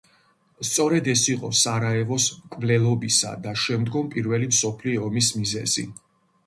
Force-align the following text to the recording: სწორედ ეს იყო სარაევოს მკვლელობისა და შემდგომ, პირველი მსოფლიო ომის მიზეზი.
სწორედ 0.69 1.09
ეს 1.13 1.25
იყო 1.33 1.51
სარაევოს 1.59 2.27
მკვლელობისა 2.47 3.35
და 3.47 3.55
შემდგომ, 3.67 4.09
პირველი 4.17 4.53
მსოფლიო 4.55 5.07
ომის 5.11 5.33
მიზეზი. 5.43 5.89